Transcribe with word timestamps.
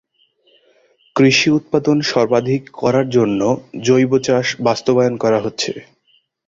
কৃষি 1.15 1.49
উৎপাদন 1.51 1.97
সর্বাধিক 2.07 2.61
করার 2.77 3.07
জন্য 3.09 3.41
জৈব 3.81 4.11
চাষ 4.23 4.47
বাস্তবায়ন 4.65 5.15
করা 5.17 5.39
হচ্ছে। 5.41 5.71